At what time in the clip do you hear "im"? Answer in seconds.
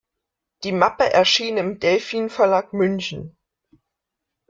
1.57-1.77